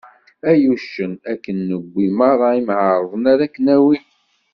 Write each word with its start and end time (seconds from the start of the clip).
Ay 0.49 0.63
uccen, 0.73 1.11
akken 1.31 1.57
newwi 1.67 2.05
meṛṛa 2.19 2.49
imεerḍen 2.59 3.23
ara 3.33 3.43
ak-nawi. 3.47 3.97